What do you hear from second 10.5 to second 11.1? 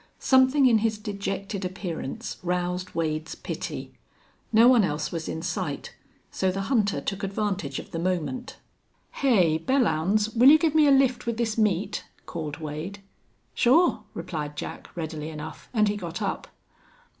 give me a